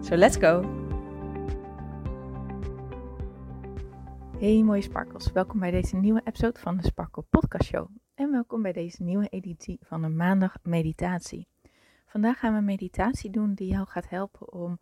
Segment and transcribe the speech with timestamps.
[0.00, 0.62] So let's go!
[4.38, 7.88] Hey mooie sparkles, welkom bij deze nieuwe episode van de Sparkle Podcast Show.
[8.14, 11.48] En welkom bij deze nieuwe editie van de maandag meditatie.
[12.06, 14.80] Vandaag gaan we een meditatie doen die jou gaat helpen om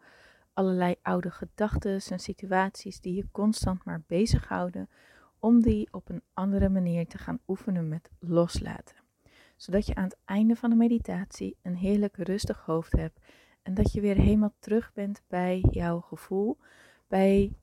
[0.52, 4.88] allerlei oude gedachten en situaties die je constant maar bezighouden,
[5.38, 8.96] om die op een andere manier te gaan oefenen met loslaten.
[9.56, 13.20] Zodat je aan het einde van de meditatie een heerlijk rustig hoofd hebt
[13.66, 16.58] en dat je weer helemaal terug bent bij jouw gevoel,
[17.06, 17.56] bij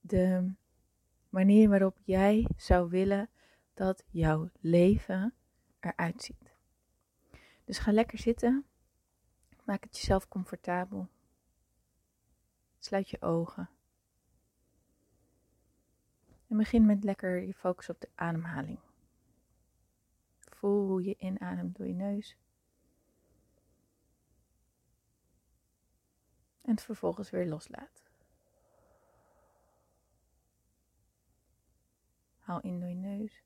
[0.00, 0.52] de
[1.28, 3.30] manier waarop jij zou willen
[3.74, 5.34] dat jouw leven
[5.80, 6.54] eruit ziet.
[7.64, 8.64] Dus ga lekker zitten.
[9.64, 11.08] Maak het jezelf comfortabel.
[12.78, 13.70] Sluit je ogen.
[16.46, 18.78] En begin met lekker je focus op de ademhaling.
[20.40, 22.36] Voel hoe je inademt door je neus.
[26.68, 28.02] En het vervolgens weer loslaat.
[32.38, 33.42] Haal in door je neus.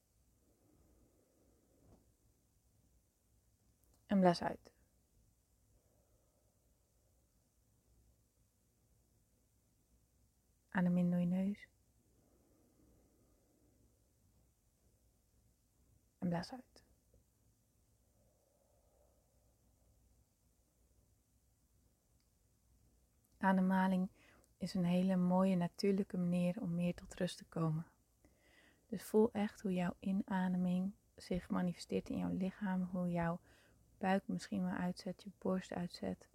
[4.06, 4.72] En blaas uit.
[10.68, 11.68] Adem in door je neus.
[16.18, 16.82] En blaas uit.
[23.42, 24.08] Ademhaling
[24.58, 27.86] is een hele mooie natuurlijke manier om meer tot rust te komen.
[28.86, 33.40] Dus voel echt hoe jouw inademing zich manifesteert in jouw lichaam, hoe jouw
[33.98, 36.28] buik misschien wel uitzet, je borst uitzet.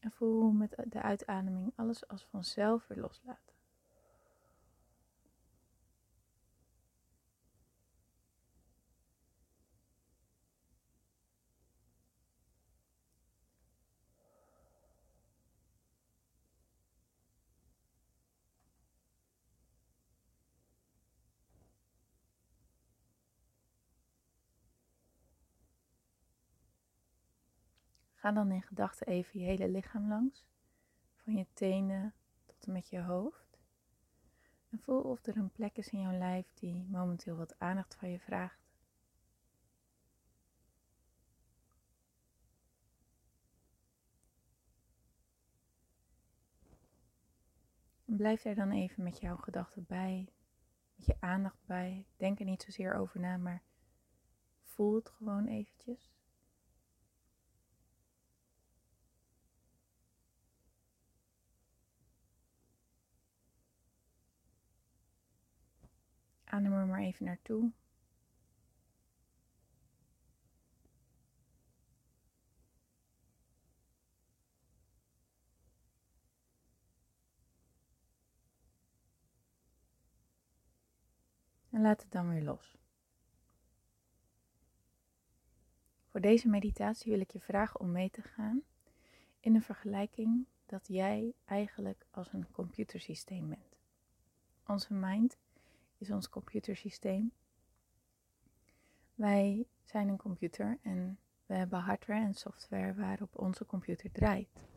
[0.00, 3.49] En voel hoe met de uitademing alles als vanzelf weer loslaat.
[28.20, 30.44] Ga dan in gedachten even je hele lichaam langs,
[31.16, 32.14] van je tenen
[32.46, 33.58] tot en met je hoofd.
[34.68, 38.10] En voel of er een plek is in jouw lijf die momenteel wat aandacht van
[38.10, 38.60] je vraagt.
[48.04, 50.32] En blijf daar dan even met jouw gedachten bij,
[50.94, 52.06] met je aandacht bij.
[52.16, 53.62] Denk er niet zozeer over na, maar
[54.62, 56.19] voel het gewoon eventjes.
[66.50, 67.70] Adem er maar even naartoe.
[81.70, 82.78] En laat het dan weer los.
[86.08, 88.62] Voor deze meditatie wil ik je vragen om mee te gaan
[89.40, 93.78] in een vergelijking dat jij eigenlijk als een computersysteem bent.
[94.66, 95.36] Onze mind
[96.00, 97.32] is ons computersysteem.
[99.14, 104.68] Wij zijn een computer en we hebben hardware en software waarop onze computer draait.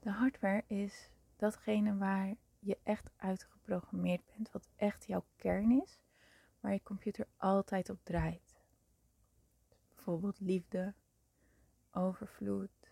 [0.00, 6.00] De hardware is datgene waar je echt uitgeprogrammeerd bent, wat echt jouw kern is,
[6.60, 8.56] waar je computer altijd op draait.
[9.94, 10.94] Bijvoorbeeld liefde,
[11.90, 12.90] overvloed,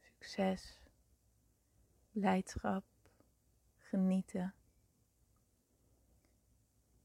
[0.00, 0.80] succes,
[2.10, 2.84] blijdschap,
[3.78, 4.54] genieten.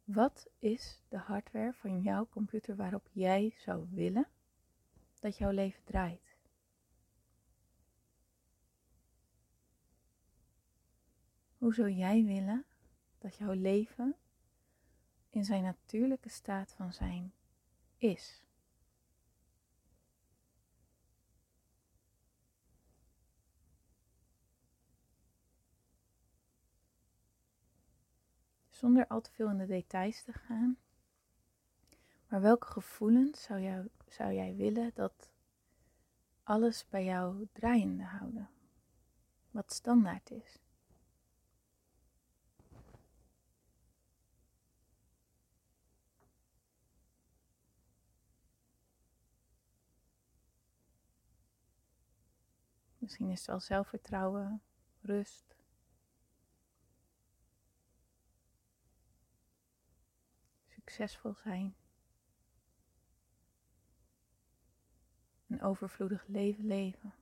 [0.08, 4.28] Wat is de hardware van jouw computer waarop jij zou willen
[5.20, 6.36] dat jouw leven draait?
[11.58, 12.66] Hoe zou jij willen
[13.18, 14.16] dat jouw leven
[15.30, 17.34] in zijn natuurlijke staat van zijn
[17.98, 18.47] is?
[28.78, 30.78] Zonder al te veel in de details te gaan.
[32.28, 35.30] Maar welke gevoelens zou, zou jij willen dat
[36.44, 38.50] alles bij jou draaiende houden.
[39.52, 40.60] Wat standaard is.
[52.98, 54.62] Misschien is het wel zelfvertrouwen,
[55.02, 55.57] rust.
[60.88, 61.76] Succesvol zijn.
[65.48, 67.14] Een overvloedig leven leven.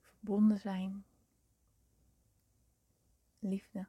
[0.00, 1.04] Verbonden zijn.
[3.38, 3.86] Liefde.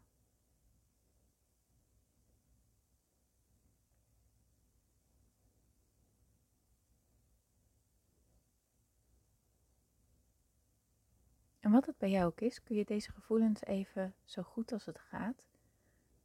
[11.71, 14.85] En wat het bij jou ook is, kun je deze gevoelens even zo goed als
[14.85, 15.47] het gaat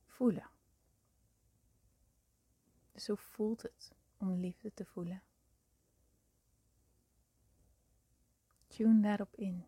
[0.07, 0.51] voelen.
[2.93, 5.23] Dus hoe voelt het om liefde te voelen?
[8.67, 9.65] Tune daarop in.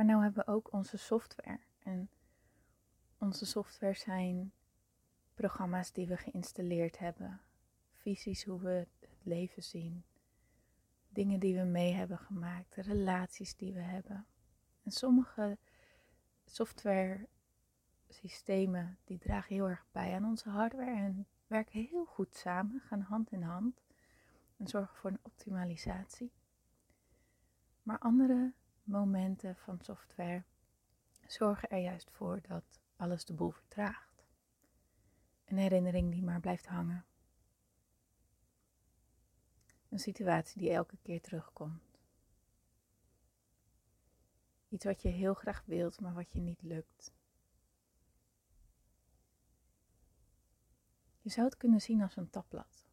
[0.00, 1.60] Maar nou hebben we ook onze software.
[1.78, 2.10] En
[3.18, 4.52] onze software zijn
[5.34, 7.40] programma's die we geïnstalleerd hebben.
[7.94, 10.04] Visies hoe we het leven zien.
[11.08, 12.74] Dingen die we mee hebben gemaakt.
[12.74, 14.26] Relaties die we hebben.
[14.82, 15.58] En sommige
[16.44, 17.28] software
[18.08, 23.00] systemen die dragen heel erg bij aan onze hardware en werken heel goed samen, gaan
[23.00, 23.82] hand in hand
[24.56, 26.32] en zorgen voor een optimalisatie.
[27.82, 28.52] Maar andere
[28.90, 30.44] momenten van software
[31.26, 34.24] zorgen er juist voor dat alles de boel vertraagt.
[35.44, 37.04] Een herinnering die maar blijft hangen.
[39.88, 41.98] Een situatie die elke keer terugkomt.
[44.68, 47.12] Iets wat je heel graag wilt, maar wat je niet lukt.
[51.20, 52.86] Je zou het kunnen zien als een tabblad.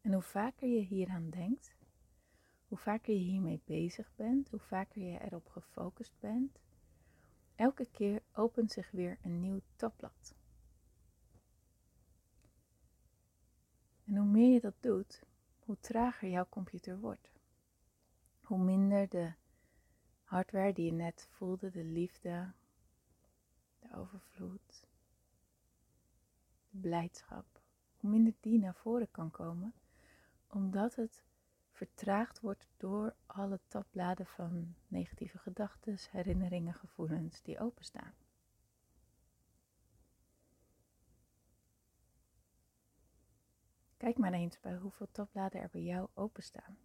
[0.00, 1.74] En hoe vaker je hieraan denkt,
[2.76, 6.58] hoe vaker je hiermee bezig bent, hoe vaker je erop gefocust bent,
[7.54, 10.34] elke keer opent zich weer een nieuw tabblad.
[14.04, 15.22] En hoe meer je dat doet,
[15.58, 17.30] hoe trager jouw computer wordt.
[18.40, 19.32] Hoe minder de
[20.22, 22.52] hardware die je net voelde, de liefde,
[23.78, 24.86] de overvloed,
[26.70, 27.60] de blijdschap,
[27.96, 29.74] hoe minder die naar voren kan komen,
[30.46, 31.24] omdat het
[31.76, 38.14] vertraagd wordt door alle tabbladen van negatieve gedachten, herinneringen, gevoelens die openstaan.
[43.96, 46.78] Kijk maar eens bij hoeveel tabbladen er bij jou openstaan.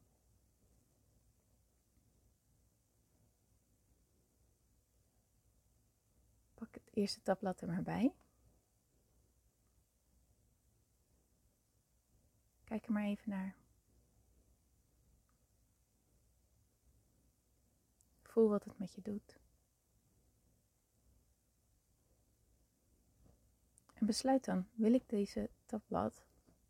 [6.54, 8.14] Pak het eerste tabblad er maar bij.
[12.64, 13.61] Kijk er maar even naar.
[18.32, 19.40] Voel wat het met je doet.
[23.94, 26.26] En besluit dan, wil ik deze tabblad,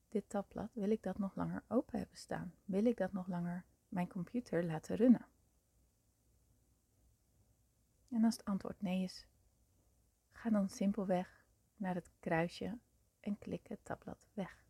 [0.09, 2.53] dit tabblad, wil ik dat nog langer open hebben staan?
[2.65, 5.25] Wil ik dat nog langer mijn computer laten runnen?
[8.09, 9.27] En als het antwoord nee is,
[10.31, 12.77] ga dan simpelweg naar het kruisje
[13.19, 14.65] en klik het tabblad weg.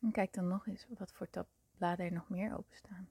[0.00, 3.08] En kijk dan nog eens wat voor tab bladen er nog meer openstaan.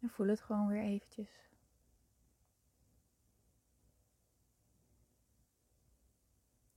[0.00, 1.44] En voel het gewoon weer eventjes.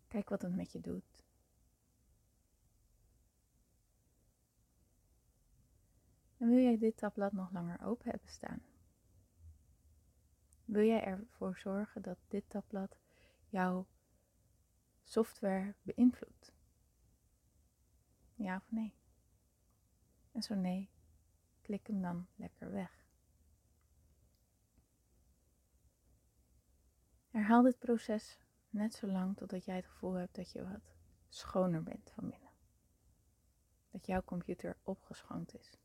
[0.08, 1.26] Kijk wat het met je doet.
[6.38, 8.62] En wil jij dit tabblad nog langer open hebben staan?
[10.66, 12.98] Wil jij ervoor zorgen dat dit tabblad
[13.50, 13.88] jouw
[15.04, 16.57] software beïnvloedt?
[18.38, 18.94] Ja of nee?
[20.32, 20.90] En zo nee,
[21.62, 23.06] klik hem dan lekker weg.
[27.30, 28.40] Herhaal dit proces
[28.70, 30.96] net zo lang totdat jij het gevoel hebt dat je wat
[31.30, 32.52] schoner bent van binnen.
[33.92, 35.78] Dat jouw computer opgeschoond is.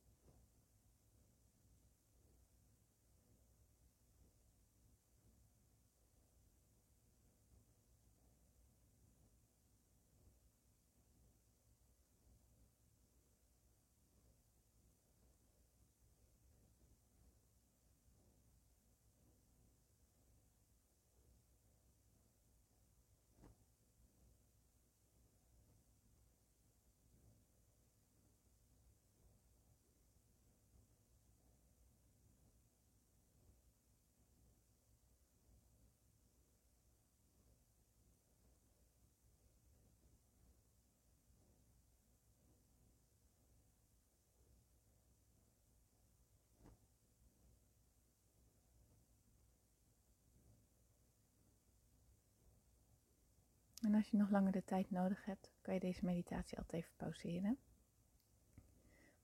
[53.82, 56.96] En als je nog langer de tijd nodig hebt, kan je deze meditatie altijd even
[56.96, 57.58] pauzeren.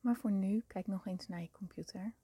[0.01, 2.15] Maar voor nu, kijk nog eens naar je computer.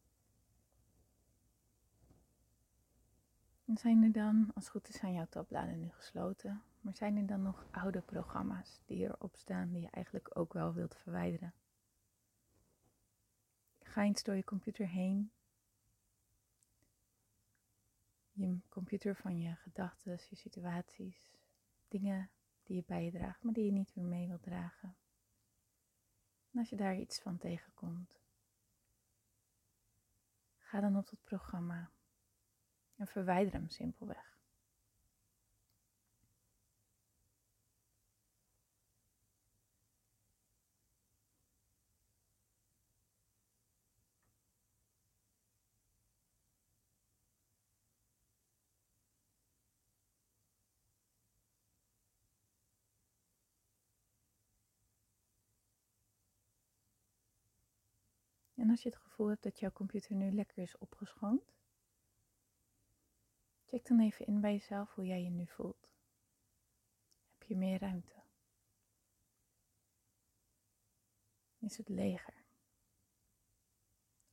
[3.64, 6.62] En zijn er dan, als het goed is, zijn jouw tabbladen nu gesloten.
[6.80, 10.72] Maar zijn er dan nog oude programma's die erop staan die je eigenlijk ook wel
[10.72, 11.54] wilt verwijderen?
[13.82, 15.30] Ga eens door je computer heen.
[18.32, 21.34] Je computer van je gedachten, je situaties,
[21.98, 22.30] dingen
[22.62, 24.96] die je bij je draagt, maar die je niet meer mee wilt dragen.
[26.50, 28.20] En als je daar iets van tegenkomt,
[30.58, 31.90] ga dan op dat programma
[32.96, 34.33] en verwijder hem simpelweg.
[58.54, 61.52] En als je het gevoel hebt dat jouw computer nu lekker is opgeschoond,
[63.64, 65.88] check dan even in bij jezelf hoe jij je nu voelt.
[67.30, 68.22] Heb je meer ruimte?
[71.58, 72.44] Is het leger?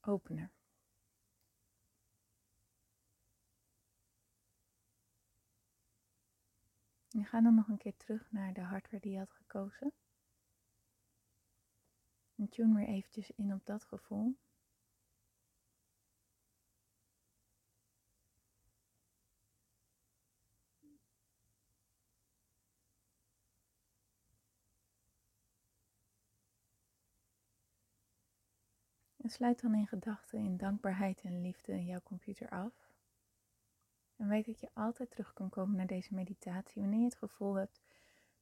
[0.02, 0.52] Opener?
[7.10, 9.94] En ga dan nog een keer terug naar de hardware die je had gekozen.
[12.42, 14.36] En tune weer eventjes in op dat gevoel.
[29.18, 32.74] En sluit dan in gedachten, in dankbaarheid en liefde jouw computer af.
[34.16, 37.54] En weet dat je altijd terug kan komen naar deze meditatie wanneer je het gevoel
[37.54, 37.82] hebt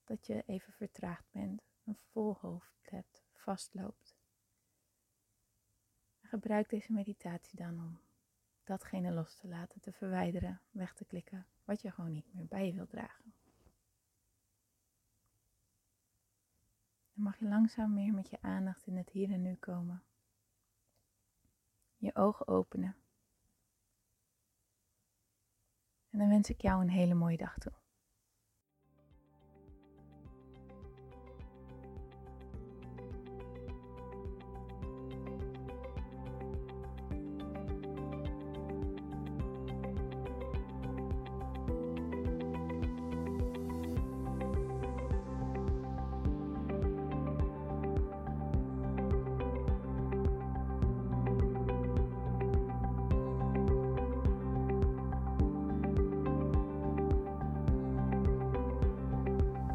[0.03, 4.17] dat je even vertraagd bent, een vol hoofd hebt vastloopt.
[6.21, 7.99] Gebruik deze meditatie dan om
[8.63, 12.65] datgene los te laten, te verwijderen, weg te klikken, wat je gewoon niet meer bij
[12.65, 13.33] je wilt dragen.
[17.13, 20.03] Dan mag je langzaam meer met je aandacht in het hier en nu komen.
[21.97, 22.95] Je ogen openen.
[26.09, 27.73] En dan wens ik jou een hele mooie dag toe.